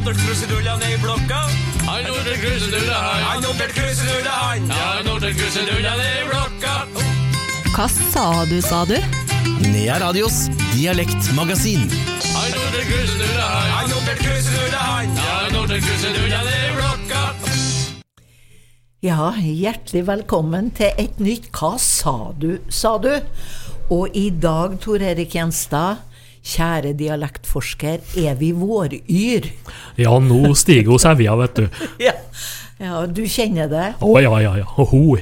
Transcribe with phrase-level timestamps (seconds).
[0.00, 1.38] notert krusedulla ned i blokka.
[1.86, 3.22] Han notert krusedulla, han.
[3.22, 4.68] Han notert krusedulla, han.
[4.68, 6.74] Ja, han notert krusedulla ned i blokka.
[7.74, 8.96] Hva sa du, sa du?
[9.66, 11.84] Nea Radios dialektmagasin.
[12.32, 13.70] Han notert krusedulla, han.
[13.76, 15.16] Han notert krusedulla, han.
[15.20, 17.24] Ja, han notert krusedulla ned i blokka.
[19.04, 23.12] Ja, hjertelig velkommen til et nytt Hva sa du, sa du?
[23.92, 26.06] Og i dag, Tor Erik Gjenstad,
[26.46, 29.48] kjære dialektforsker, er vi våryr.
[30.00, 31.66] Ja, nå stiger hun sevja, vet du.
[32.06, 32.14] Ja.
[32.80, 33.86] ja, du kjenner det.
[34.00, 34.68] Å ja, ja, ja.
[34.78, 35.18] Ho.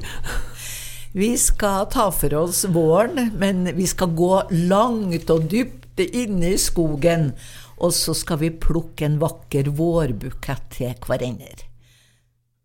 [1.19, 4.35] Vi skal ta for oss våren, men vi skal gå
[4.71, 7.33] langt og dypt inne i skogen.
[7.79, 11.65] Og så skal vi plukke en vakker vårbukett til hverandre.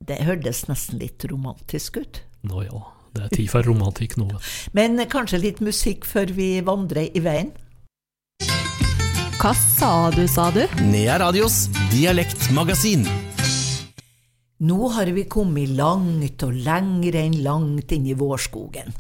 [0.03, 2.20] Det hørtes nesten litt romantisk ut.
[2.44, 2.81] Nå ja,
[3.16, 4.27] det er tid for romantikk nå.
[4.75, 7.53] Men kanskje litt musikk før vi vandrer i veien?
[9.44, 10.61] Hva sa du, sa du?
[10.88, 13.02] Nea Radios dialektmagasin.
[14.63, 18.94] Nå har vi kommet langt og lenger enn langt inn i vårskogen.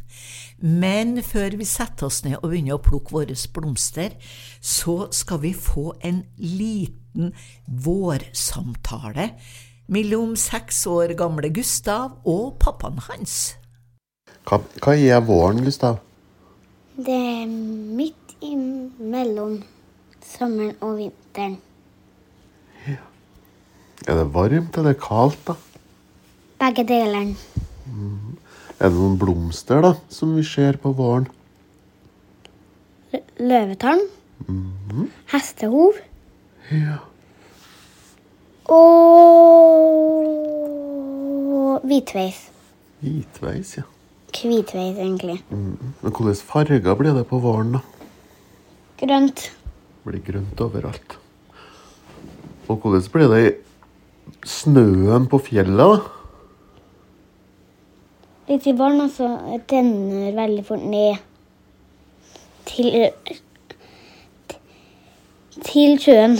[0.59, 4.17] Men før vi setter oss ned og begynner å plukke våre blomster,
[4.59, 7.31] så skal vi få en liten
[7.87, 9.29] vårsamtale
[9.95, 13.53] mellom seks år gamle Gustav og pappaen hans.
[14.43, 16.03] Hva, hva er våren, Gustav?
[16.99, 19.61] Det er midt imellom
[20.33, 21.57] sommeren og vinteren.
[22.87, 22.99] Ja.
[24.07, 25.53] Er det varmt eller kaldt, da?
[26.63, 27.33] Begge deler.
[28.79, 31.27] Er det noen blomster da, som vi ser på våren?
[33.13, 34.01] L Løvetann.
[35.31, 35.93] Hestehov.
[36.71, 36.97] Ja.
[38.73, 39.93] Og
[41.87, 42.39] hvitveis.
[43.03, 43.83] Hvitveis, ja.
[44.33, 45.43] Hvitveis, egentlig.
[45.49, 47.81] Men hvilke farger blir det på våren, da?
[49.03, 49.39] Grønt.
[50.03, 51.17] Blir grønt overalt.
[52.67, 53.53] Og hvordan blir det i
[54.47, 56.01] snøen på fjellet, da?
[58.49, 59.29] Litt i vann, og så
[59.71, 61.23] renner veldig fort ned
[62.67, 63.07] til
[65.63, 66.35] til sjøen.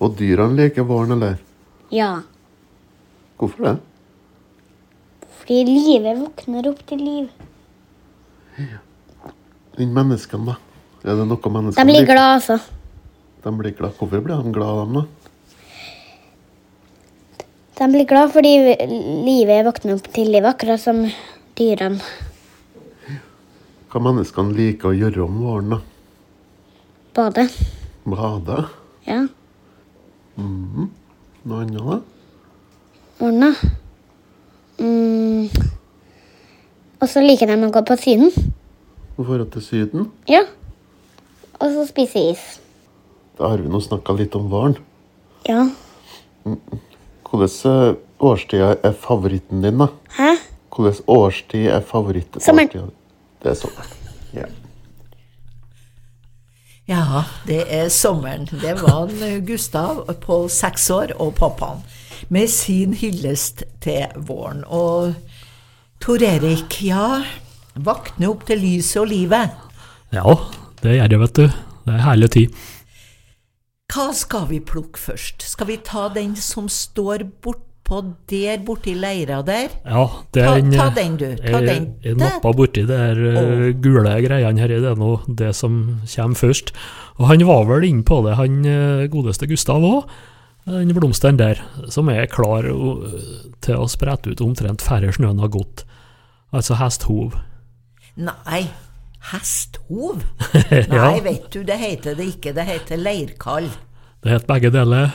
[0.00, 1.36] Og dyrene leker våren, eller?
[1.92, 2.22] Ja.
[3.40, 3.76] Hvorfor det?
[5.40, 7.28] Fordi livet våkner opp til liv.
[9.76, 10.69] Den menneskene, da?
[11.00, 12.58] Er det noe mennesker De blir glad, altså.
[13.40, 13.94] De blir glad.
[13.96, 15.04] Hvorfor blir de glad, dem, da?
[17.80, 18.52] De blir glad fordi
[19.24, 21.06] livet våkner opp til livet, akkurat som
[21.56, 22.02] dyrene.
[23.90, 25.80] Hva menneskene liker å gjøre om våren, da?
[27.16, 27.48] Bade.
[28.04, 28.60] Bade?
[29.08, 29.24] Ja.
[30.36, 31.98] Noe annet, da?
[33.20, 33.50] Morgena.
[34.80, 35.48] Mm.
[37.00, 38.30] Og så liker de å gå på Syden.
[39.16, 40.10] Og dra til Syden?
[40.28, 40.44] Ja.
[41.60, 42.44] Og så spise is.
[43.38, 44.76] Da har vi nå snakka litt om våren.
[45.48, 45.66] Ja.
[46.44, 49.90] Hvilken eh, årstid er favoritten din, da?
[50.16, 50.34] Hæ?
[50.74, 52.42] Hvilken årstid er favoritten?
[52.44, 52.90] Sommeren.
[53.40, 53.96] Det er sommeren.
[54.36, 54.48] Ja.
[56.90, 58.48] Ja, det er sommeren.
[58.50, 61.84] Det var en eh, Gustav på seks år og pappaen
[62.28, 64.64] med sin hyllest til våren.
[64.66, 65.14] Og
[66.00, 67.20] Tor Erik, ja,
[67.76, 69.54] våkne opp til lyset og livet.
[70.12, 70.34] Ja,
[70.82, 71.46] det gjør jeg, vet du.
[71.86, 72.60] Det er herlig tid.
[73.90, 75.42] Hva skal vi plukke først?
[75.50, 79.72] Skal vi ta den som står bortpå der borti leira der?
[79.82, 81.26] Ja, det Ta, er en, ta den, du.
[81.40, 81.88] Ta jeg, den.
[82.04, 85.80] jeg nappa borti det her eh, gule greiene her, det er nå det som
[86.14, 86.70] kommer først.
[87.18, 90.12] Og han var vel inne på det, han eh, godeste Gustav òg.
[90.70, 91.58] Den blomsten der,
[91.90, 92.68] som er klar
[93.64, 95.82] til å sprette ut omtrent færre snøen har gått.
[96.54, 97.34] Altså hesthov.
[98.20, 98.60] Nei,
[99.32, 100.24] hesthov?
[100.70, 101.10] Ja.
[101.10, 102.54] Nei, vet du, det heter det ikke.
[102.56, 103.68] Det heter leirkall.
[104.20, 105.14] Det het begge deler.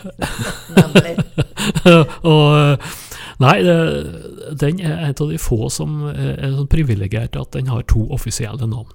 [0.75, 1.15] Nemlig.
[2.33, 2.93] og eh,
[3.43, 3.55] Nei,
[4.55, 8.63] den er en av de få som er sånn privilegert at den har to offisielle
[8.63, 8.93] navn.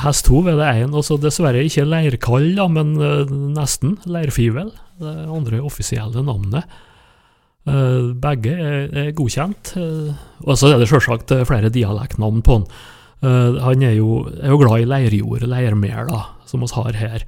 [0.00, 3.98] Hesthov er det én, og så dessverre ikke leirkall, da, men eh, nesten.
[4.08, 4.72] Leirfivel.
[5.02, 6.64] Det andre offisielle navnet.
[7.68, 9.74] Eh, begge er, godkjent.
[10.42, 12.66] og så er det selvsagt eh, flere dialektnavn på han.
[13.22, 16.10] Eh, han er jo, er jo glad i leirjord, leirmel,
[16.48, 17.24] som vi har her.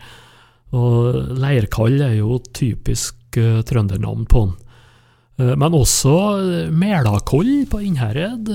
[0.75, 4.55] Og leirkall er jo typisk uh, trøndernavn på han.
[5.38, 8.50] Uh, men også uh, melakoll på Innherred.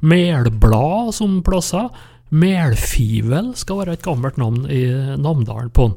[0.00, 1.88] melblad som plasser.
[2.28, 4.84] Melfivel skal være et gammelt navn i
[5.16, 5.96] Namdalen på han.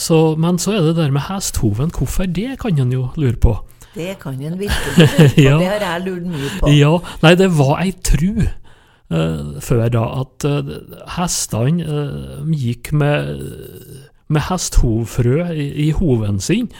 [0.00, 1.90] Så, men så er det der med hesthoven.
[1.92, 3.56] Hvorfor det, kan en jo lure på.
[3.94, 5.40] Det kan en virkelig lure på.
[5.40, 5.56] Ja.
[5.60, 6.70] Det har jeg lurt mye på.
[6.72, 6.92] Ja,
[7.24, 8.44] nei, det var ei tru
[9.12, 10.70] før da, at eh,
[11.16, 13.42] hestene eh, gikk med,
[14.32, 16.70] med hesthovfrø i, i hoven sin,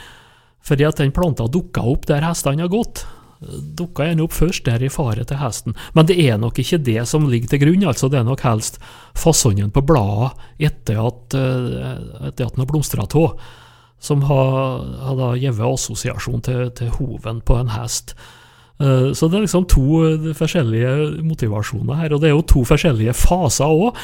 [0.65, 3.03] fordi at den planta dukka opp der hestene har gått.
[3.45, 5.75] Dukka gjerne opp først der i fare til hesten.
[5.93, 8.79] Men det er nok ikke det som ligger til grunn, altså det er nok helst
[9.13, 10.33] fasongen på bladet
[10.71, 11.93] etter at, eh,
[12.31, 13.37] etter at den har blomstra av,
[14.01, 18.17] som har, har gitt assosiasjon til, til hoven på en hest.
[18.79, 22.65] Eh, Så det er liksom to eh, forskjellige motivasjoner her, og det er jo to
[22.67, 23.95] forskjellige faser òg.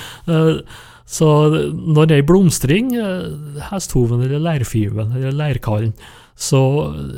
[1.11, 1.27] Så
[1.75, 5.93] når det er blomstring, eh, hesthoven eller leirfiven eller leirkallen,
[6.39, 6.61] så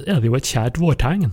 [0.08, 1.32] er det jo et kjært vårtegn.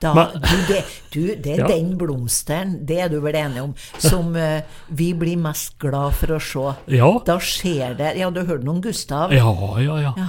[0.00, 1.66] Da, Men- du, det, du, det er Ja.
[1.68, 4.60] den blomsteren, det er du vel enig om, som uh,
[5.00, 6.74] vi blir mest glad for å se.
[6.96, 9.32] Ja, Da skjer det Ja, du hørte noen Gustav?
[9.32, 9.50] ja,
[9.80, 9.98] ja.
[10.16, 10.28] ja.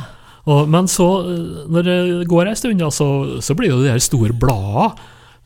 [0.51, 1.97] Og, men så, eh, når det
[2.29, 3.07] går ei stund, så,
[3.43, 4.91] så blir jo de her store bladene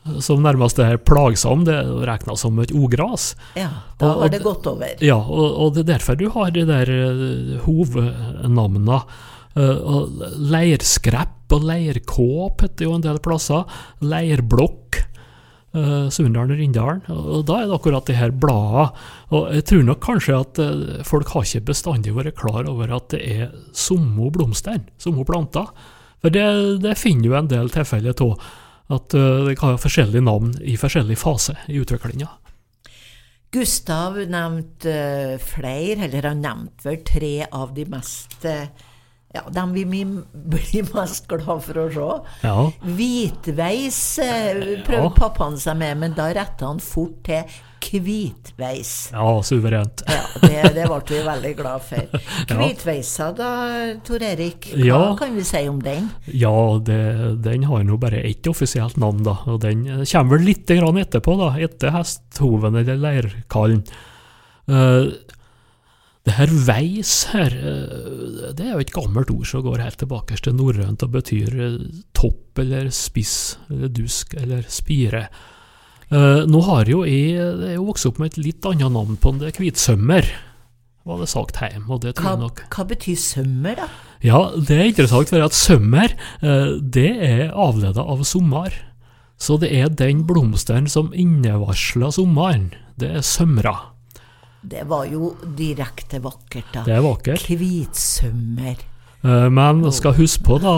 [0.06, 1.66] eh, som nærmest er plagsomme.
[1.68, 3.30] Det regnes som et ogras.
[3.58, 3.70] Ja,
[4.00, 4.96] da har det gått over.
[5.04, 9.02] Ja, og, og det er derfor du har de der uh, hovnamna.
[9.56, 10.04] Uh,
[10.52, 13.64] leirskrepp og leirkåp heter jo en del plasser.
[14.04, 15.00] Leirblokk.
[15.76, 17.02] Uh, Sunndalen og Rindalen.
[17.12, 19.02] Og da er det akkurat det her bladet.
[19.36, 23.10] Og jeg tror nok kanskje at uh, folk har ikke bestandig vært klar over at
[23.12, 25.68] det er somme blomster, somme planter.
[26.24, 26.46] For det,
[26.80, 28.48] det finner jo en del tilfeller av.
[28.96, 32.30] At uh, det kan ha forskjellige navn i forskjellig fase i utviklinga.
[33.56, 38.66] Gustav nevnte eh, flere, eller han nevnte vel tre av de mest eh,
[39.36, 42.10] Ja, dem vi mi- blir mest glad for å se.
[42.46, 42.56] Ja.
[42.96, 45.14] Hvitveis prøver prøvde Ja.
[45.20, 47.44] pappaen seg med, men da retta han fort til
[47.86, 48.92] hvitveis.
[49.12, 50.00] ja, suverent.
[50.10, 52.16] Ja, det, det ble vi veldig glad for.
[52.58, 53.50] Hvitveisa da,
[54.06, 55.02] Tor Erik, hva Ja.
[55.20, 56.08] kan vi si om den?
[56.34, 56.98] Ja, det,
[57.44, 59.36] den har nå bare ett offisielt navn, da.
[59.52, 61.52] Og den eh, kommer vel litt grann etterpå, da.
[61.62, 63.84] Etter hesthoven eller leirkallen.
[64.66, 65.12] Uh,
[66.26, 68.15] det her veis her, eh,
[68.54, 71.54] det er jo et gammelt ord som går helt tilbake til norrønt og betyr
[72.16, 75.26] topp eller spiss eller dusk eller spire.
[76.06, 79.16] Eh, nå har jo jeg, jeg er jo vokst opp med et litt annet navn
[79.18, 80.28] på det er hvitsømmer,
[81.06, 83.86] var det sagt hjemme, og det tror Hva, jeg nok hva betyr sømmer, da?
[84.26, 88.74] ja, det er interessant, for at sømmer, eh, det er avleda av sommer.
[89.36, 92.70] Så det er den blomsteren som innevarsler sommeren.
[92.96, 93.74] Det er sømra.
[94.66, 96.82] Det var jo direkte vakkert, da.
[96.86, 97.46] Det er vakkert.
[97.46, 98.82] Hvitsømmer.
[99.22, 100.74] Eh, Men skal huske på da,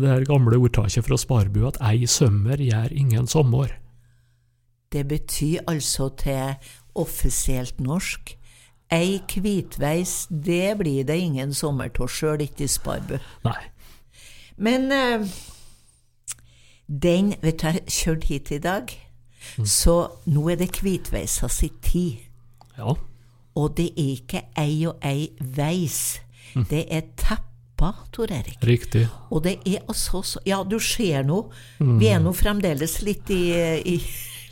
[0.00, 3.72] det her gamle ordtaket fra Sparbu at ei sømmer gjør ingen sommer.
[4.92, 6.54] Det betyr altså til
[6.94, 8.36] offisielt norsk
[8.92, 13.16] Ei hvitveis, det blir det ingen sommer av, sjøl ikke i Sparbu.
[13.42, 13.62] Nei.
[14.60, 15.24] Men eh,
[16.86, 18.92] den Vet du, jeg kjørte hit i dag,
[19.64, 19.96] så
[20.30, 22.20] nå er det hvitveisa si tid.
[22.78, 22.94] Ja.
[23.54, 26.20] Og det er ikke ei og ei veis.
[26.54, 28.58] Det er teppa, Tor Erik.
[28.66, 29.06] Riktig.
[29.30, 31.40] Og det er altså så Ja, du ser nå.
[31.78, 33.42] Vi er nå fremdeles litt i,
[33.94, 33.96] i,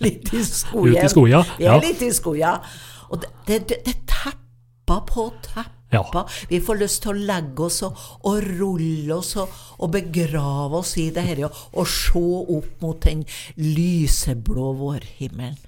[0.03, 0.97] litt i skogen.
[0.97, 1.79] Ute i skogen, Vi er ja.
[1.83, 2.73] litt i skogen.
[3.11, 5.71] Og det, det, det, det tepper på tepper.
[5.93, 6.27] Ja.
[6.49, 10.95] Vi får lyst til å legge oss og, og rulle oss og, og begrave oss
[10.97, 12.23] i det her og, og se
[12.57, 13.27] opp mot den
[13.61, 15.61] lyseblå vårhimmelen.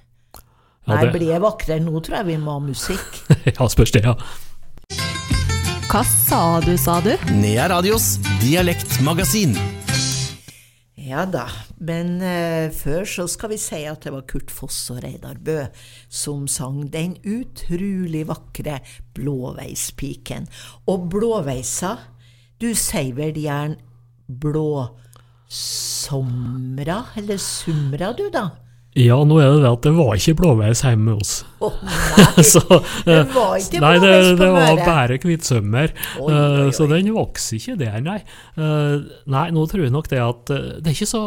[0.85, 3.21] Ja, Nei, det- blir jeg vakrere nå, tror jeg vi må ha musikk.
[3.57, 4.13] ja, spørs det, ja.
[5.89, 7.13] Hva sa du, sa du?
[7.33, 9.55] Nea Radios dialektmagasin.
[11.05, 11.45] Ja da,
[11.77, 15.67] men uh, før så skal vi si at det var Kurt Foss og Reidar Bø
[16.09, 18.79] som sang den utrolig vakre
[19.13, 20.47] Blåveispiken.
[20.89, 21.97] Og blåveisa,
[22.59, 23.77] du sier vel gjerne
[25.45, 26.17] blåsomra,
[27.21, 28.49] eller sumra du da?
[28.95, 31.31] Ja, nå er det det at det var ikke blåveis hjemme med oss.
[31.59, 32.61] Oh, nei, Så,
[33.03, 35.91] det eh, var ikke Nei, det, blåveis på det var bare hvitsømmer.
[36.23, 38.21] Eh, Så den vokser ikke der, nei.
[38.55, 39.03] Eh,
[39.35, 41.23] Nei, nå tror jeg nok det at eh, det er ikke så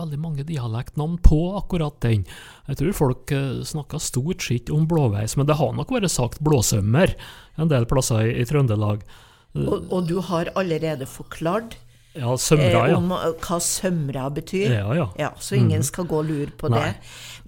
[0.00, 2.24] veldig mange dialektnavn på akkurat den.
[2.66, 6.42] Jeg tror folk eh, snakker stort sett om blåveis, men det har nok vært sagt
[6.42, 7.14] blåsømmer
[7.60, 9.06] en del plasser i, i Trøndelag.
[9.54, 11.78] Og, og du har allerede forklart
[12.18, 12.98] Ja, sømra, eh, ja.
[12.98, 14.72] om eh, hva sømra betyr.
[14.80, 15.08] Ja, ja.
[15.20, 16.82] Ja, så ingen skal gå og lure på Nei.
[16.88, 16.94] det.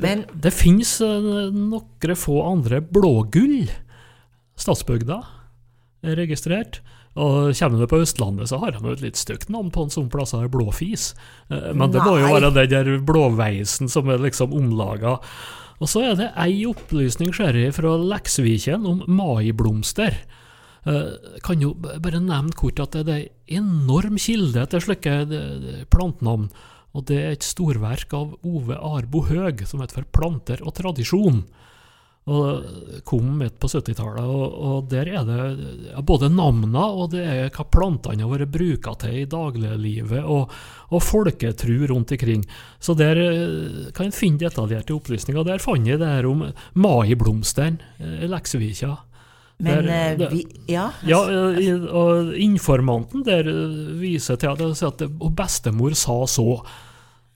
[0.02, 3.70] Men Det finnes fins noen få andre blågull.
[4.58, 5.22] Stadsbygda
[6.02, 6.80] er registrert.
[7.12, 10.08] Og kommer du på Østlandet, så har han et litt stygt navn på en sånn
[10.12, 11.12] plass Blåfis.
[11.50, 15.18] Eh, Men det må jo være den der blåveisen som er liksom omlaga.
[15.82, 20.22] Og så er det ei opplysning ser fra Leksviken om maiblomster.
[20.82, 25.82] Eh, kan jo bare nevne kort at det er en enorm kilde til slike eh,
[25.92, 26.48] plantenavn.
[26.92, 31.44] Og det er et storverk av Ove Arbo Høeg som heter for 'Planter og tradisjon'.
[32.22, 37.48] Og kom midt på 70-tallet, og, og der er det både navnene og det er
[37.50, 40.52] hva plantene har vært bruka til i dagliglivet, og,
[40.94, 42.44] og folketru rundt omkring.
[42.78, 45.46] Så der eh, kan en finne detaljerte opplysninger.
[45.46, 47.78] Der fant jeg det her om maiblomstene
[48.22, 48.98] i Leksevika.
[49.58, 50.90] Men Der- eh, det- vi Ja.
[51.06, 51.18] Ja,
[51.92, 54.60] og informanten der eh, viser til at,
[55.36, 56.62] bestemor sa så.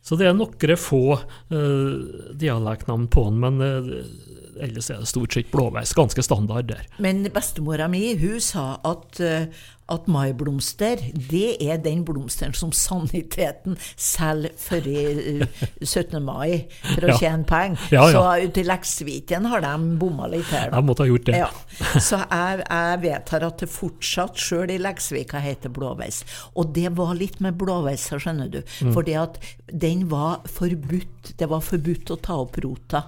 [0.06, 1.18] Så det er noen få
[1.50, 5.92] uh, dialektnavn på den, men uh, ellers er det stort sett blåveis.
[5.98, 6.84] Ganske standard der.
[7.02, 9.46] Men bestemora mi hun sa at, eh,
[9.88, 10.98] at maiblomster
[11.30, 15.02] det er den blomsteren som saniteten selger før i
[15.42, 16.18] eh, 17.
[16.26, 17.18] mai for å Ja.
[17.20, 17.78] tjene penger.
[17.94, 18.16] Ja, ja.
[18.16, 20.70] Så i Leksviken har de bomma litt her.
[20.70, 20.76] da.
[20.80, 21.36] Jeg måtte ha gjort det.
[21.38, 21.50] Ja,
[22.02, 26.22] så jeg, jeg vedtar at det fortsatt, sjøl i Leksvika, heter blåveis.
[26.56, 28.60] Og det var litt med blåveis, skjønner du.
[28.82, 28.92] Mm.
[28.96, 29.38] Fordi at
[29.70, 31.34] den var forbudt.
[31.38, 33.04] Det var forbudt å ta opp rota.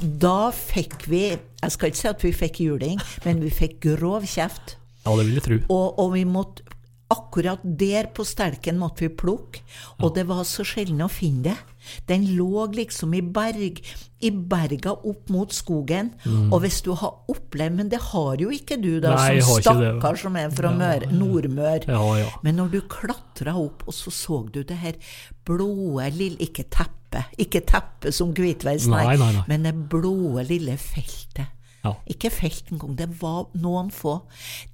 [0.00, 1.22] Da fikk vi
[1.62, 4.76] Jeg skal ikke si at vi fikk juling, men vi fikk grov kjeft.
[5.06, 5.60] Ja, det vil jeg tro.
[5.70, 6.72] Og, og vi måtte
[7.06, 9.60] Akkurat der på stelken måtte vi plukke,
[10.02, 12.00] og det var så sjelden å finne det.
[12.08, 13.78] Den lå liksom i berg,
[14.26, 16.08] i berga opp mot skogen.
[16.50, 19.22] Og hvis du har opplevd Men det har jo ikke du, da, Mm.
[19.22, 21.86] Nei, som stakkar som er fra ja, Nordmør.
[21.86, 22.26] Ja, ja.
[22.42, 24.98] Men når du klatra opp, og så så du det her
[25.46, 29.44] blåe lille Ikke teppet, ikke teppet som hvitveis, nei, Nei, nei, nei.
[29.46, 31.54] men det blåe lille feltet.
[31.86, 31.94] Ja.
[32.10, 34.18] Ikke felt engang, det var noen få.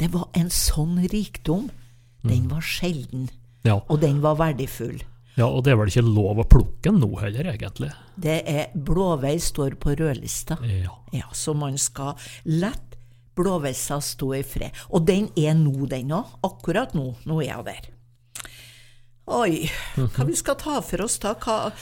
[0.00, 1.68] Det var en sånn rikdom.
[2.24, 3.28] Den var sjelden,
[3.66, 3.80] Ja.
[3.88, 5.00] og den var verdifull.
[5.36, 7.90] ja, og det er vel ikke lov å plukke den nå heller, egentlig.
[8.20, 10.58] Det er Blåvei står på rødlista.
[10.62, 10.92] Ja.
[11.12, 12.14] Ja, så man skal
[12.46, 12.96] lett
[13.34, 14.70] blåveisa stå i fred.
[14.92, 16.26] Og den er nå, den òg.
[16.44, 17.14] Akkurat nå.
[17.24, 17.88] Nå er hun der.
[19.32, 21.32] Oi, hva vi skal ta for oss da?
[21.40, 21.72] Hva,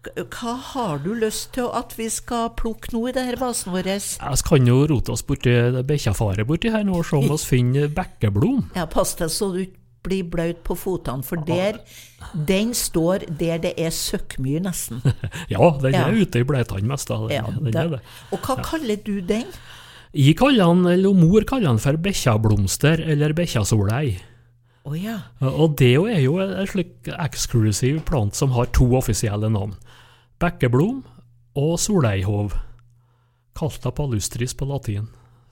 [0.00, 3.88] hva har du lyst til at vi skal plukke nå i denne vasen vår?
[3.90, 5.52] Jeg kan jo rote oss borti
[5.84, 8.70] bekkjafaret borti her nå og se om vi finner bekkeblom.
[8.78, 11.76] Ja, pass deg så du ikke blir blaut på fotene, for der,
[12.48, 15.02] den står der det er søkkmyr, nesten.
[15.52, 16.06] Ja, den Ja.
[16.08, 17.18] er ute i bleitene mest da.
[17.26, 17.36] den.
[17.36, 18.00] Ja, den er det.
[18.32, 19.44] Og hva kaller du den?
[20.16, 24.16] Jeg kaller den, eller mor kaller den for bekkjablomster eller bekkjasolei.
[24.88, 25.18] Oh, ja.
[25.44, 29.76] Og det er jo en slik eksklusiv plant som har to offisielle navn.
[30.40, 31.02] Bekkeblom
[31.60, 32.54] og soleihov.
[33.58, 35.10] Calta palustris på latin,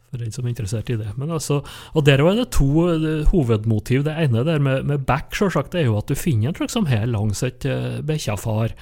[0.08, 1.10] for den som er interessert i det.
[1.28, 1.60] Altså,
[1.92, 4.04] og Der er det to eh, hovedmotiv.
[4.04, 6.86] Det ene der med, med bekk selvsagt, er jo at du finner en slags som
[6.86, 8.72] her langs et uh, bekkjafar.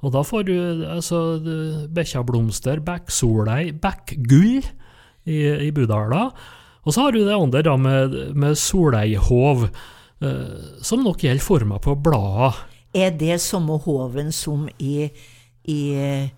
[0.00, 0.56] Og da får du
[0.88, 1.40] altså
[1.92, 4.64] bekkjablomster, bekksolei, bekkgull
[5.24, 6.28] i, i Budala.
[6.84, 9.68] Og så har du det andre da med, med soleihov,
[10.20, 12.60] eh, som nok gjelder forma på bladet.
[12.94, 15.08] Er det samme hoven som i,
[15.68, 16.28] i eh,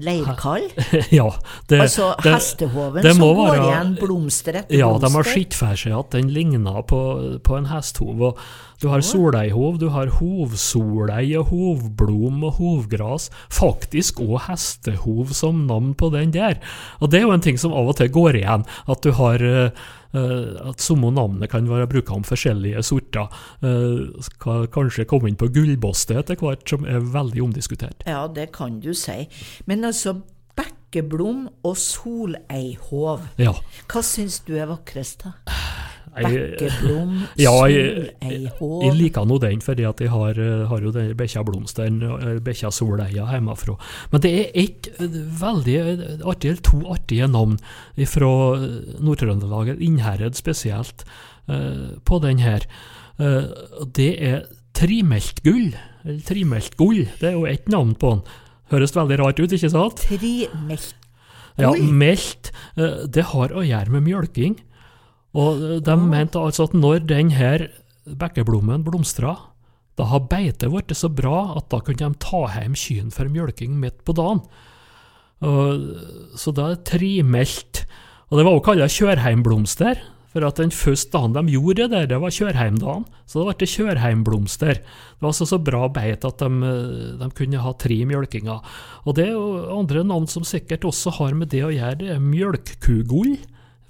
[0.00, 0.64] leirkall?
[1.10, 1.26] ja,
[1.68, 5.32] det, Altså det- hestehoven det som går være- igjen blomster etter Ja, de har blomster?
[5.34, 7.00] sett for seg at den ligner på,
[7.44, 8.36] på en hesthov.
[8.82, 13.30] Du har soleihov, du har hovsolei og hovblom og hovgras.
[13.52, 16.58] Faktisk òg hestehov som navn på den der.
[17.00, 19.40] Og det er jo en ting som av og til går igjen, at du har
[19.42, 19.70] eh,
[20.14, 23.26] at samme navnet kan være brukt om forskjellige sorter.
[23.62, 28.04] Eh, skal kanskje komme inn på gullboste etter hvert, som er veldig omdiskutert.
[28.06, 29.28] Ja, det kan du si.
[29.66, 30.16] Men altså,
[30.54, 33.52] bekkeblom og soleihov, Ja.
[33.88, 35.32] hva syns du er vakrest, da?
[36.16, 37.12] Jeg- Bekkeblom,
[37.44, 41.98] Ja, jeg, soleihov jeg liker nå den, fordi jeg har, eh, har jo den bekkjablomsteren,
[42.46, 43.74] bikkja Soleia hjemmefra.
[44.12, 45.08] Men det er ett eh,
[45.40, 47.58] veldig eh, artig, eller to artige navn
[48.06, 48.30] fra
[49.00, 51.04] Nord-Trøndelag, Innherred spesielt,
[51.48, 52.66] eh, på den her.
[53.18, 53.50] Eh,
[53.94, 54.44] Det er
[54.74, 55.72] trimeltgull,
[56.04, 58.22] eller trimeltgull, det er jo ett navn på den.
[58.72, 59.96] Høres veldig rart ut, ikke sant?
[60.06, 61.00] Trimeltgull?
[61.58, 62.50] Ja, melt.
[62.76, 64.56] eh, Det har å gjøre med mjølking.
[65.34, 67.50] Og de mente altså at når denne
[68.04, 69.34] bekkeblommen blomstra,
[69.98, 73.76] da har beitet blitt så bra at da kunne de ta hjem kyrne for mjølking
[73.82, 74.42] midt på dagen.
[75.44, 75.86] Og,
[76.38, 77.84] så da er det trimelt.
[78.30, 80.02] Og det var også kalt kjørheimblomster,
[80.34, 83.04] for at den første dagen de gjorde det der, det var kjørheimdagen.
[83.30, 84.80] Så det ble kjørheimblomster.
[84.82, 86.72] Det var altså så bra beit at de,
[87.20, 88.78] de kunne ha tre mjølkinger.
[89.06, 92.14] Og det er jo andre navn som sikkert også har med det å gjøre, det
[92.16, 93.36] er mjølkkugull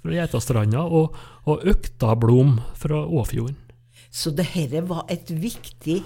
[0.05, 1.15] fra Geitastranda og,
[1.49, 3.57] og øktablom fra Åfjorden.
[4.13, 5.99] Så dette var et viktig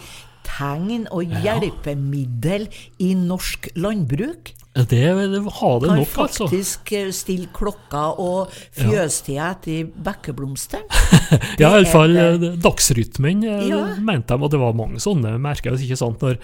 [0.47, 2.65] tegn og hjelpemiddel
[3.03, 4.53] i norsk landbruk?
[4.87, 4.99] Det,
[5.33, 6.45] det har det Kan nok, altså.
[6.47, 10.85] Kan faktisk eh, stille klokka og fjøstida etter bekkeblomsteren.
[11.61, 12.51] Ja, iallfall det.
[12.63, 13.79] dagsrytmen eh, Ja.
[13.99, 15.75] mente de, og det var mange sånne merker.
[15.77, 16.21] ikke sant?
[16.21, 16.37] Når,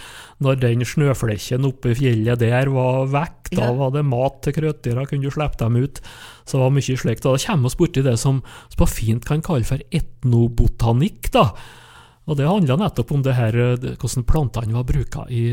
[0.43, 3.71] når den snøflekken oppe i fjellet der var vekk, da Ja.
[3.77, 6.01] var det mat til krøtdyra, kunne du slippe dem ut.
[6.45, 7.23] Så det var mye slikt.
[7.25, 11.31] Da kommer vi borti det som som på fint kan kalle for etnobotanikk.
[11.31, 11.51] da.
[12.25, 15.43] Og det handla nettopp om det her, eh, hvordan plantene var bruka i,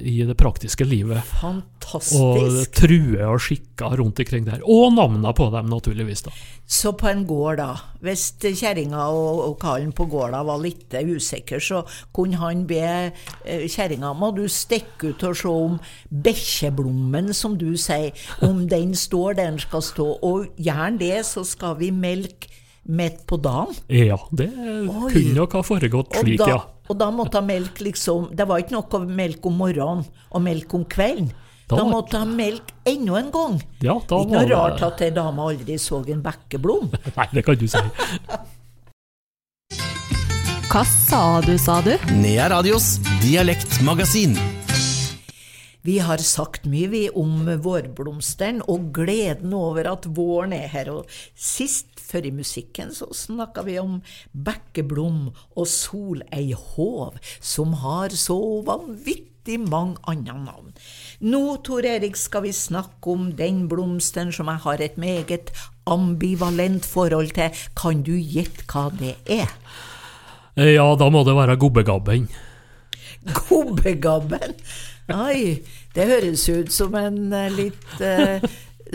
[0.00, 1.20] i det praktiske livet.
[1.28, 2.16] Fantastisk!
[2.16, 4.62] Og truer og skikker rundt omkring der.
[4.64, 6.24] Og navnene på dem, naturligvis.
[6.24, 6.32] da.
[6.64, 11.60] Så på en gård, da, hvis kjerringa og, og karen på gårda var litt usikker,
[11.60, 11.82] så
[12.16, 12.84] kunne han be
[13.44, 15.76] eh, kjerringa må du stikke ut og se om
[16.08, 20.08] bekkjeblommen, som du sier, om den står der den skal stå.
[20.24, 22.48] Og gjerne det, så skal vi melke
[22.88, 23.74] midt på dagen.
[23.92, 25.10] Ja, det Oi.
[25.12, 26.58] kunne nok ha foregått Og slik, da, ja.
[26.88, 30.42] og da måtte han melke liksom Det var ikke nok å melke om morgenen og
[30.42, 31.30] melke om kvelden.
[31.68, 33.58] Da Da måtte han melke enda en gang.
[33.84, 36.88] Ja, da ikke noe var det- rart at ei dame aldri så en bekkeblom.
[37.16, 37.78] Nei, det kan du si.
[40.68, 41.94] Hva sa du, sa du?
[42.20, 44.34] Nea Radios dialektmagasin.
[45.88, 50.90] Vi har sagt mye vi om vårblomsteren og gleden over at våren er her.
[50.92, 51.06] Og
[51.38, 53.98] sist før i musikken så snakka vi om
[54.32, 60.72] bekkeblom og soleihov, som har så vanvittig mange andre navn.
[61.24, 65.52] Nå, Tor Erik, skal vi snakke om den blomsten som jeg har et meget
[65.88, 67.64] ambivalent forhold til.
[67.78, 69.52] Kan du gjette hva det er?
[70.56, 72.28] Eh, Ja, da må det være gobbegabben.
[73.48, 74.56] Gobbegabben.
[75.08, 78.44] Oi, det høres ut som en eh, litt eh,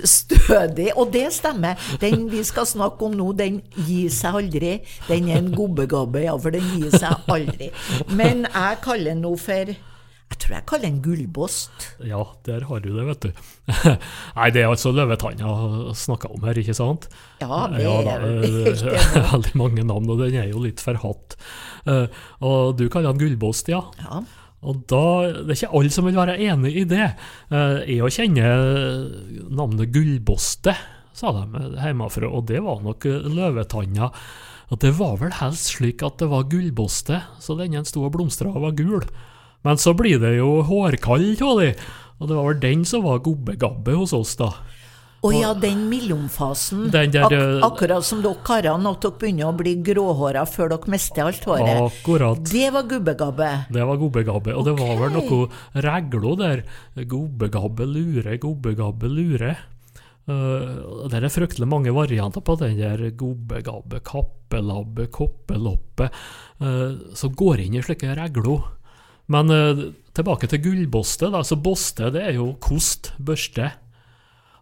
[0.04, 1.80] stødig Og det stemmer.
[2.02, 4.76] Den vi skal snakke om nå, den gir seg aldri.
[5.08, 7.70] Den er en gobbegabbe, ja, for den gir seg aldri.
[8.14, 9.74] Men jeg kaller den nå for
[10.34, 11.84] Jeg tror jeg kaller den gullbost.
[12.10, 13.42] Ja, der har du det, vet du.
[14.40, 17.06] Nei, det er altså løvetanna snakka om her, ikke sant?
[17.44, 19.28] Ja, det Ja, er da, jeg eh.
[19.36, 21.38] Veldig mange navn, og den er jo litt forhatt.
[21.86, 22.08] Eh,
[22.42, 23.84] Og du kaller den gullbost, ja.
[24.02, 24.24] Ja.
[24.64, 25.04] Og da,
[25.44, 27.08] Det er ikke alle som vil være enig i det.
[27.52, 29.08] Eh, Jeg kjenner
[29.52, 30.76] navnet Gullboste,
[31.14, 34.12] sa de hjemmefra, og det var nok eh, løvetanna.
[34.72, 38.14] Og det var vel helst slik at det var gullboste, så denne en sto og
[38.16, 39.04] blomstra og var gul.
[39.64, 41.68] Men så blir det jo hårkall av de,
[42.20, 44.50] og det var vel den som var gobbegabbe hos oss, da.
[45.24, 46.90] Å ja, den mellomfasen.
[46.92, 51.24] Ak eh, akkurat som dere karene, at dere begynner å bli gråhåra før dere mister
[51.30, 51.80] alt håret.
[51.80, 52.42] Akkurat.
[52.50, 53.52] Det var gubbegabbe.
[53.72, 54.56] Det var gubbegabbe.
[54.56, 56.64] og det var vel noe regler der.
[57.08, 59.54] Gubbegabbe lure, gubbegabbe lure.
[60.24, 66.08] Uh, det er fryktelig mange varianter på den der gobbegabbe, kappelabbe, koppeloppe,
[66.64, 68.68] uh, som går inn i slike regler.
[69.32, 71.32] Men uh, tilbake til gullboste.
[71.32, 73.72] da, så Boste det er jo kost, børste.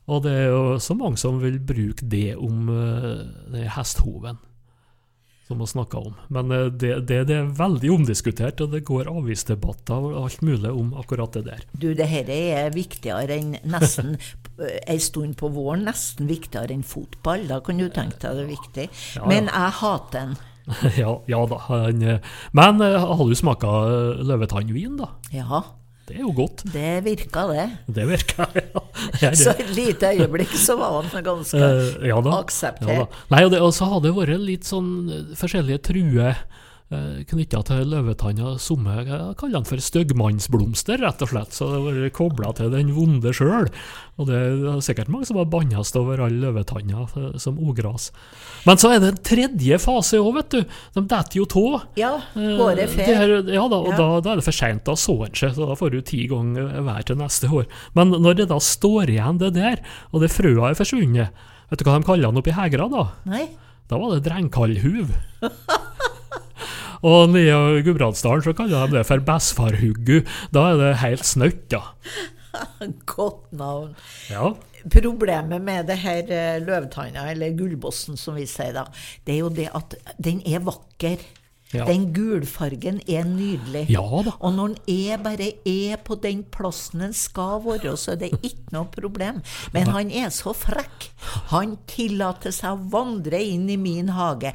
[0.09, 4.39] Og det er jo så mange som vil bruke det om uh, hesthoven
[5.51, 6.13] som vi snakka om.
[6.27, 10.71] Men eh, det, det, det er veldig omdiskutert, og det går avisdebatter og alt mulig
[10.71, 11.65] om akkurat det der.
[11.75, 16.87] Du, det her er viktigere enn nesten eh, ei stund på våren, nesten viktigere enn
[16.87, 17.43] fotball.
[17.51, 18.87] Da kan du tenke deg det er viktig.
[19.17, 20.39] Ja, Men jeg hater den.
[21.01, 21.61] ja, ja da.
[21.81, 23.75] Eh, men eh, har du smaka
[24.23, 25.11] løvetannvin, da?
[25.35, 25.65] Ja,
[26.11, 26.63] Det er jo godt.
[26.73, 27.67] det virka det.
[27.87, 28.81] Det virker, ja.
[28.99, 29.37] Det det.
[29.39, 32.33] Så et lite øyeblikk så var han ganske uh, ja da.
[32.41, 32.91] akseptert.
[32.91, 33.05] Ja.
[33.31, 36.43] Nei, og det også har det vært litt sånn eh, forskjellige truer
[36.91, 38.55] knytta til løvetanna.
[38.59, 41.55] Somme jeg kaller den for styggmannsblomster, rett og slett.
[41.55, 43.69] Så det har vært kobla til den vonde sjøl.
[44.19, 48.09] Og det er sikkert mange som har bannast over all løvetanna eh, som ogras.
[48.67, 50.75] Men så er det en tredje fase òg, vet du.
[50.97, 51.65] De detter jo tå.
[51.99, 53.33] Ja, Eh, håret det fer.
[53.51, 53.97] Ja da, og Ja.
[53.97, 54.83] Da, da er det for seint.
[54.87, 57.65] Da så en seg, så da får du ti ganger hver til neste år.
[57.97, 61.31] Men når det da står igjen det der, og det frøa er forsvunnet,
[61.71, 63.07] vet du hva de kaller den oppi Hegra da?
[63.31, 63.47] Nei?
[63.91, 65.11] Da var det drengkallhuv.
[67.01, 70.21] og nede i Gudbrandsdalen så kaller de det for bessfarhuggu.
[70.53, 71.81] Da er det helt snaut, da.
[73.15, 73.95] Godt navn.
[74.29, 74.53] Ja.
[74.91, 78.87] Problemet med det her eh, løvtanna, eller gullbossen som vi sier da,
[79.25, 81.21] det er jo det at den er vakker.
[81.71, 81.85] Ja.
[81.87, 83.85] Den gulfargen er nydelig.
[83.93, 84.33] Ja da.
[84.43, 88.33] Og når den er bare er på den plassen den skal være, så er det
[88.41, 89.39] ikke noe problem.
[89.71, 91.07] Men han er så frekk.
[91.53, 94.51] Han tillater seg å vandre inn i min hage,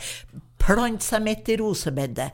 [0.67, 2.31] plante seg midt i rosebedet.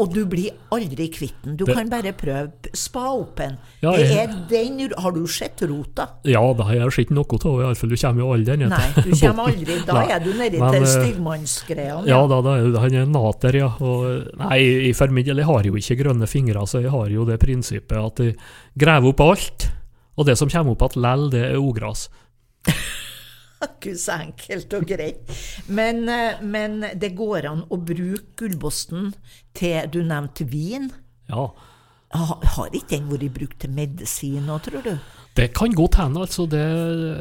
[0.00, 1.56] Og du blir aldri kvitt den.
[1.56, 2.52] Du Det- kan bare prøve.
[2.72, 3.58] Spa opp en.
[3.82, 6.06] Ja, det Har du sett rota?
[6.24, 7.88] Ja, da har jeg sett noe av, iallfall.
[7.90, 9.84] Du kommer jo aldri ned Nei, du kommer aldri.
[9.84, 12.06] Da Nei, er du nedi til eh, styggmannsgreiene.
[12.06, 13.68] Ja da, da er han er nater, ja.
[13.80, 17.08] Og, nei, jeg for min del jeg har jo ikke grønne fingre, så jeg har
[17.10, 18.36] jo det prinsippet at jeg
[18.78, 19.70] graver opp alt,
[20.18, 22.08] Og det som kommer opp igjen lell, det er ogras.
[23.82, 25.32] Gud, så enkelt og greit.
[25.68, 29.12] Men, eh, men det går an å bruke gullbosten
[29.56, 30.90] til Du nevnte vin.
[31.30, 31.50] Ja,
[32.10, 34.94] Har ikke den vært brukt til medisin nå, tror du?
[35.38, 36.44] det kan godt hende, altså.
[36.50, 36.64] Det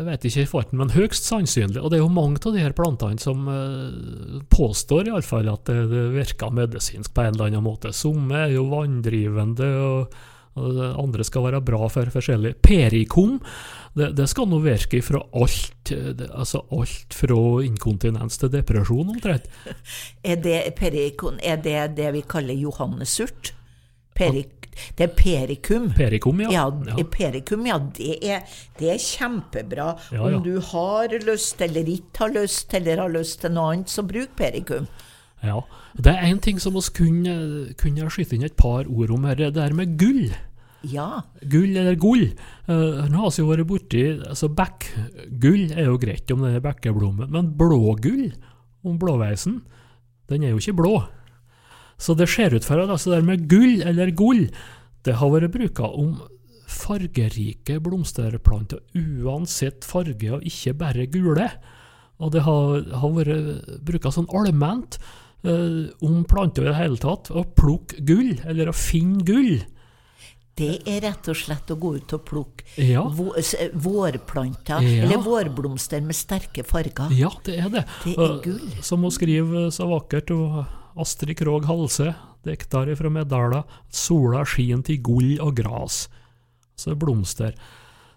[0.08, 1.80] vet jeg ikke i farten, men høyst sannsynlig.
[1.82, 5.86] Og det er jo mange av de her plantene som eh, påstår iallfall at det,
[5.91, 7.93] det virker medisinsk på en eller annen måte.
[7.95, 10.17] Somme er jo vanndrivende, og
[10.76, 12.56] det andre skal være bra for forskjellig.
[12.65, 13.39] Perikom,
[13.98, 19.15] det, det skal nå virke fra alt, eh, det, altså alt fra inkontinens til depresjon,
[19.15, 19.50] omtrent.
[20.30, 23.54] Er det, perikon, er det det vi kaller johannesurt?
[24.19, 24.67] Perik,
[24.98, 25.89] det er perikum.
[25.95, 26.50] Perikum, ja.
[26.52, 28.41] Ja, perikum, ja, det er,
[28.80, 29.93] det er kjempebra.
[30.12, 30.26] Ja.
[30.28, 34.04] Om du har lyst eller ikke har lyst, eller har lyst til noe annet, så
[34.08, 34.89] bruk perikum.
[35.43, 35.62] Ja.
[35.95, 37.34] Det er én ting som vi kunne,
[37.80, 40.30] kunne skyte inn et par ord om her, det der med gull.
[40.88, 42.30] Ja, Gull eller gull.
[42.70, 47.28] Uh, nå har jo vært borti altså Bekkgull er jo greit om det er bekkeblomme,
[47.28, 48.30] men blågull,
[48.88, 49.60] om blåveisen,
[50.32, 50.94] den er jo ikke blå.
[52.00, 54.46] Så det ser ut for at altså det med gull eller gull,
[55.04, 56.15] det har vært bruka om
[56.70, 61.50] fargerike blomsterplanter, uansett farge, og ikke bare gule.
[62.20, 65.00] Og det har, har vært bruka sånn allment
[65.48, 69.60] eh, om planter i det hele tatt, å plukke gull, eller å finne gull.
[70.60, 73.06] Det er rett og slett å gå ut og plukke Ja.
[73.74, 75.04] vårplanter, Ja.
[75.06, 77.10] eller vårblomster med sterke farger.
[77.15, 77.86] Ja, det er det.
[78.04, 78.72] Det er gull.
[78.82, 80.30] Som hun skriver så vakkert,
[81.00, 82.13] Astrid Krogh Halse,
[82.45, 86.08] dikter fra Meddala, sola skin til gull og gras.
[86.78, 87.54] Så blomster.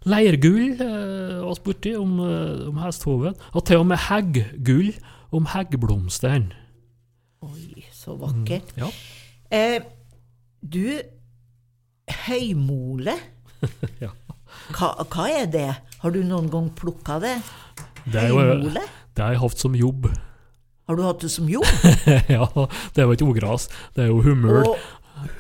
[0.04, 4.92] Leirgull eh, oss borti om, eh, om hesthoven, og til og med hegggull
[5.32, 6.52] om heggblomsteren.
[7.42, 8.72] Oi, så vakkert.
[8.76, 8.88] Ja.
[9.50, 9.80] Eh,
[10.62, 11.00] du,
[12.26, 13.16] høymole,
[14.02, 14.10] Ja.
[14.74, 15.68] hva, hva er det?
[16.02, 17.36] Har du noen gang plukka det?
[18.04, 18.42] Det er jo
[19.12, 20.06] det har jeg hatt som jobb.
[20.88, 21.68] Har du hatt det som jobb?
[22.32, 22.46] ja,
[22.96, 24.66] det er jo ikke ogras, det er jo hummel.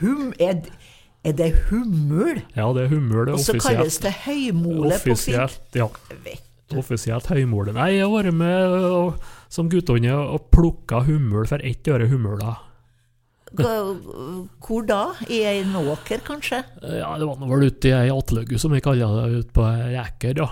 [0.02, 0.60] Hum, er,
[1.26, 2.42] er det hummel?
[2.54, 5.58] Ja, det er hummel, Og så kalles det høymole på fint.
[5.74, 5.88] Ja.
[6.78, 7.74] Offisielt høymole.
[7.76, 12.54] Nei, jeg har vært med og, som guttunge og plukka hummel for ett øre humla.
[13.56, 15.02] Hvor da?
[15.28, 16.62] I en åker, kanskje?
[16.82, 19.96] Ja, det var vel ute i ei attløgge, som vi kaller det, ute på ei
[20.00, 20.50] eker, ja.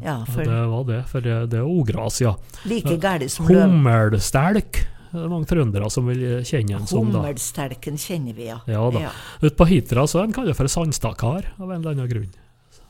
[0.00, 2.32] Ja, for Det var det, for det, det er ogras, ja.
[2.64, 3.66] like gæli som løv.
[3.66, 4.80] Hummelstelk.
[5.12, 7.20] Det er mange trøndere som vil kjenne den som, da.
[7.20, 8.62] Hummelstelken kjenner vi, ja.
[8.70, 9.10] Ja da.
[9.42, 12.32] Ute på Hitra så er den kalt for sandstakar, av en eller annen grunn.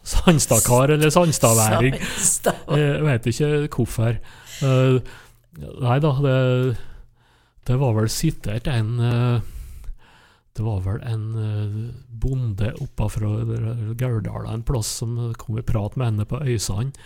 [0.07, 1.99] Sandstakar, eller Sandstadværing.
[1.99, 2.79] Sandstad.
[2.79, 4.17] Jeg vet ikke hvorfor.
[4.63, 5.13] Eh,
[5.83, 6.37] nei da, det,
[7.69, 9.43] det var vel sitert en eh,
[10.57, 11.77] Det var vel en eh,
[12.23, 13.31] bonde oppa fra
[13.99, 16.99] Gauldala en plass som kom i prat med henne på Øysand.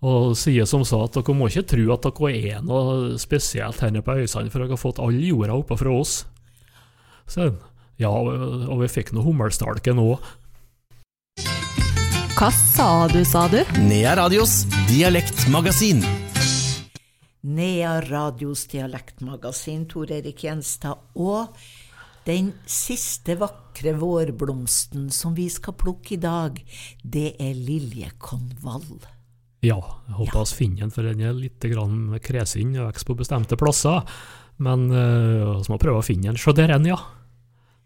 [0.00, 4.00] Og sier som sa at dere må ikke tro at dere er noe spesielt her
[4.00, 6.22] på Øysand, for dere har fått all jorda oppe fra oss.
[7.28, 7.50] Så,
[8.00, 10.14] ja, og vi fikk noe hummelstalke nå.
[12.40, 13.60] Hva sa du, sa du?
[13.84, 16.00] Nea Radios dialektmagasin.
[17.40, 20.98] Nea Radios dialektmagasin, Tor Erik Gjenstad.
[21.16, 21.56] Og
[22.26, 26.60] den siste vakre vårblomsten som vi skal plukke i dag,
[27.02, 29.00] det er liljekonvall.
[29.64, 33.18] Ja, jeg håper vi finner den, for den er litt grann kresen og vokser på
[33.22, 34.04] bestemte plasser.
[34.60, 35.00] Men vi
[35.56, 36.40] vi må prøve å finne den.
[36.40, 37.00] Se der er den, ja.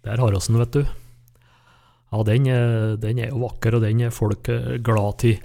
[0.04, 0.82] Der har vi den, vet du.
[2.14, 2.44] Ja, den,
[3.02, 5.38] den er jo vakker, og den er folk eh, glad til.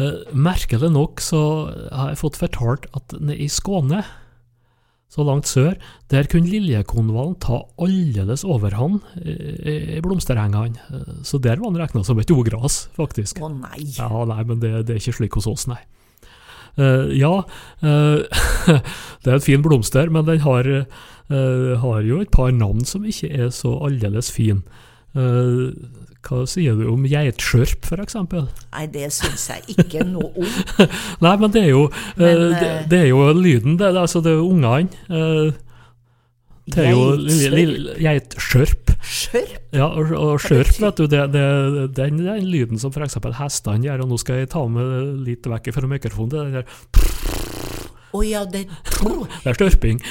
[0.00, 1.42] Uh, merkelig nok så
[1.92, 4.02] har jeg fått fortalt at nede i Skåne,
[5.10, 5.74] så langt sør,
[6.12, 10.78] der kunne liljekonvallen ta aldeles overhånd i, i blomsterhengene.
[10.86, 13.40] Eh, Så der var den regna som et ogras, faktisk.
[13.42, 13.88] Å nei!
[13.96, 15.80] Ja, nei, men det, det er ikke slik hos oss, nei.
[16.78, 17.42] Uh, ja,
[17.82, 18.22] uh,
[19.26, 23.02] det er en fin blomster, men den har, uh, har jo et par navn som
[23.02, 24.62] ikke er så aldeles fin.
[25.18, 25.70] Eh,
[26.20, 28.44] hva sier du om geitskjørp, eksempel?
[28.74, 30.60] Nei, det syns jeg ikke noe om.
[31.24, 31.88] Nei, men det er jo,
[32.20, 34.92] men, uh, det, eh, det er jo lyden, det, altså det er ungene.
[35.08, 35.50] Uh,
[36.70, 37.06] det er jo
[37.98, 38.92] Geitskjørp.
[39.00, 39.56] Skjørp?
[39.74, 41.46] Ja, og, og skjørp, vet du, det, det,
[41.96, 43.18] den, den lyden som f.eks.
[43.40, 46.78] hestene gjør, og nå skal jeg ta med litt vekk fra mikrofonen, det er der,
[48.14, 50.04] Å ja, det det er størping.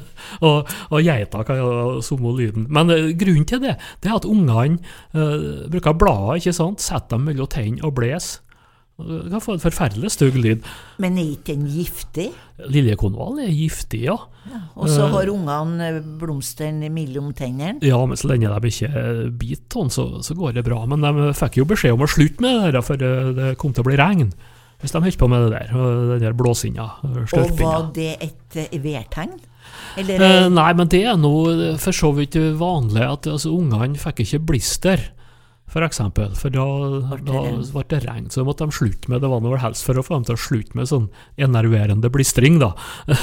[0.48, 2.68] og, og geita kan jo samme lyden.
[2.72, 4.78] Men eh, grunnen til det, det er at ungene
[5.14, 8.38] uh, bruker blader, ikke sant, setter dem mellom tennene og bles.
[9.02, 10.66] Du kan få en forferdelig stygg lyd.
[11.02, 12.28] Men er ikke den giftig?
[12.70, 14.18] Liljekonvall er giftig, ja.
[14.76, 15.10] Og så Eh.
[15.14, 17.80] har ungene blomstene mellom tennene?
[17.82, 20.84] Ja, men så lenge de ikke biter den, så, så går det bra.
[20.86, 23.82] Men de fikk jo beskjed om å slutte med det, der, for det, kom til
[23.82, 24.32] å bli regn.
[24.82, 25.72] Hvis de holdt på med det der,
[26.12, 29.38] den der blåsinna, Og var det et eh, værtegn?
[30.00, 31.32] Eller Eh, nei, men det er nå
[31.80, 35.02] for så vidt vanlig at altså, ungene fikk ikke blister,
[35.72, 36.32] for eksempel.
[36.36, 36.64] For da,
[37.24, 39.30] da ble det regn, så måtte de slutte med det.
[39.32, 41.06] var noe helst for å få dem til å slutte med sånn
[41.40, 42.74] enerverende blistring, da.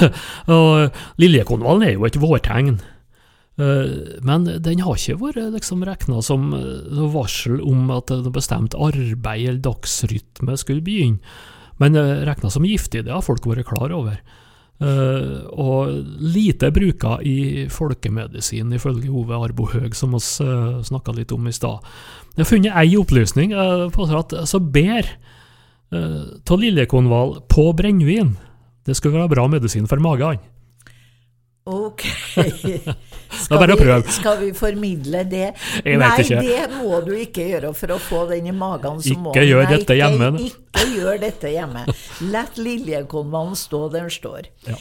[0.55, 2.79] og liljekonvallen er jo et vårtegn.
[3.59, 8.73] Eh, Men den har ikke vært liksom regna som eh, varsel om at noe bestemt
[8.77, 11.21] arbeid eller dagsrytme skulle begynne.
[11.79, 11.95] Men
[12.27, 14.17] regna som giftig, det har folk vært klar over.
[14.79, 15.89] Eh, og
[16.23, 21.55] lite bruka i folkemedisin, ifølge Ove Arbo Høeg, som vi uh, snakka litt om i
[21.55, 21.83] stad.
[22.37, 25.15] Jeg har funnet ei opplysning uh, på at altså bær
[25.89, 28.35] av liljekonvall på brennevin
[28.85, 30.37] det skulle være bra medisin for magen.
[31.69, 32.05] Ok.
[33.49, 35.51] Å vi, skal vi formidle det?
[35.85, 36.39] Nei, ikke.
[36.41, 38.97] det må du ikke gjøre for å få den i magen.
[39.05, 40.29] så må- Ikke gjør Nei, dette hjemme.
[40.47, 41.83] Ikke, ikke gjør dette hjemme.
[42.31, 44.49] Lett liljekonvallen stå der den står.
[44.67, 44.77] Ja.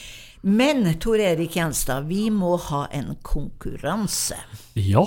[0.47, 4.39] Men Tor Erik Gjenstad, vi må ha en konkurranse.
[4.79, 5.05] Ja,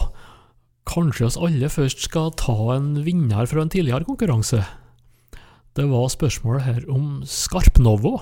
[0.90, 4.66] kanskje oss alle først skal ta en vinner fra en tidligere konkurranse.
[5.78, 8.18] Det var spørsmål her om Skarpnovo.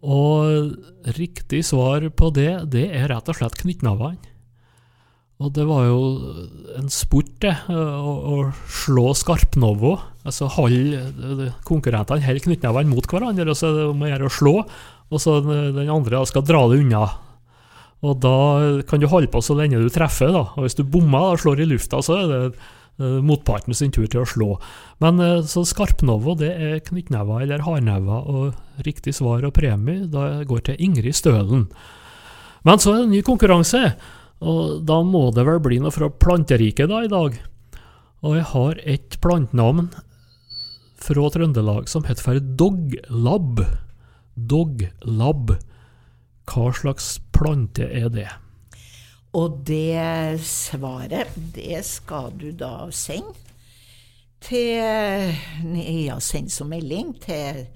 [0.00, 4.29] Og riktig svar på det, det er rett og slett knyttnavene.
[5.40, 6.00] Og det var jo
[6.76, 8.34] en sport, det, å, å
[8.68, 9.94] slå Skarpnovo.
[10.28, 14.54] Altså holde konkurrentene helt knyttnevene mot hverandre, og så om å gjøre å slå,
[15.10, 17.06] og så den andre skal dra det unna.
[18.04, 18.36] Og da
[18.88, 20.44] kan du holde på så lenge du treffer, da.
[20.56, 24.06] Og hvis du bommer og slår i lufta, så er det eh, motparten sin tur
[24.08, 24.54] til å slå.
[25.04, 30.44] Men eh, så skarpnovo, det er knyttnever eller hardnever, og riktig svar og premie da
[30.48, 31.68] går til Ingrid Stølen.
[32.68, 33.84] Men så er det en ny konkurranse,
[34.40, 37.36] og da må det vel bli noe fra planteriket da i dag.
[38.24, 39.90] Og jeg har et plantenavn
[41.00, 43.60] fra Trøndelag som heter for Doglab.
[44.34, 45.56] Doglab.
[46.50, 48.28] Hva slags plante er det?
[49.36, 53.36] Og det svaret, det skal du da sende
[54.40, 54.80] til
[56.08, 57.66] Ja, send som melding til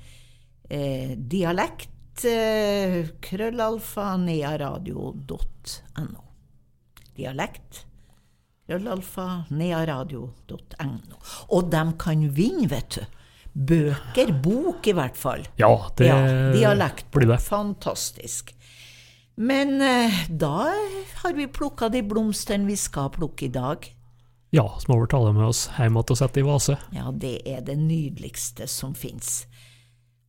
[0.72, 6.24] eh, dialekt eh, krøllalfa nearadio.no.
[7.14, 7.84] Dialekt
[8.64, 11.18] krøllalfa nearadio.no.
[11.52, 13.20] Og de kan vinne, vet du.
[13.54, 15.44] Bøker, bok i hvert fall.
[15.60, 16.16] Ja, det ja,
[16.54, 17.06] dialekt.
[17.14, 17.38] blir det.
[17.44, 18.50] Fantastisk.
[19.36, 20.70] Men eh, da
[21.22, 23.86] har vi plukka de blomstene vi skal plukke i dag.
[24.54, 26.76] Ja, så må vi ta dem med oss hjem igjen og sette i vase.
[26.94, 29.44] Ja, det er det nydeligste som fins.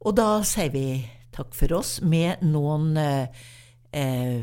[0.05, 0.87] Og da sier vi
[1.33, 3.45] takk for oss med noen eh,
[3.93, 4.41] eh,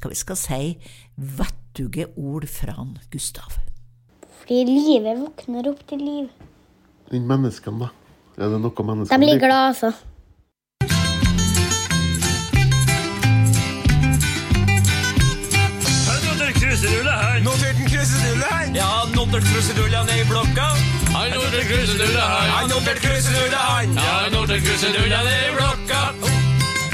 [0.00, 0.62] hva vi skal si
[1.72, 3.52] vettuge ord fra han Gustav.
[4.42, 6.28] Fordi livet våkner opp til liv.
[7.10, 7.88] Den menneskene, da.
[8.36, 9.92] Er det noe De menneskene blir glad, altså.
[16.22, 17.40] Notert krusedulle her.
[17.42, 18.68] Notert en krusedulle her.
[18.76, 20.68] Ja, notert krusedulla ned i blokka.
[21.12, 22.48] Hei, notert krusedulle her.
[22.52, 23.94] Ja, notert krusedulla han.
[23.96, 26.02] Ja, notert krusedulle ned i blokka.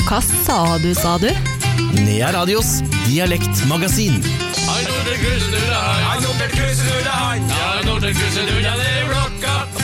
[0.08, 1.30] Hva sa du, sa du?
[2.04, 4.47] Nea Radios dialektmagasin.
[5.10, 6.04] den kryssende hand.
[6.10, 7.42] Han tok den kryssende hand.
[7.50, 8.80] Ja, han tok den kryssende hand.
[8.82, 9.77] Det rocka